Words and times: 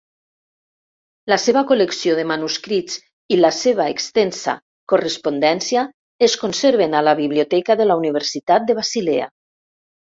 La 1.33 1.37
seva 1.43 1.61
col·lecció 1.71 2.15
de 2.19 2.23
manuscrits 2.31 2.97
i 3.35 3.39
la 3.41 3.53
seva 3.59 3.87
extensa 3.97 4.57
correspondència 4.95 5.85
es 6.31 6.41
conserven 6.47 6.99
a 7.03 7.07
la 7.11 7.17
Biblioteca 7.25 7.79
de 7.85 7.91
la 7.93 8.01
Universitat 8.05 8.69
de 8.73 8.81
Basilea. 8.83 9.33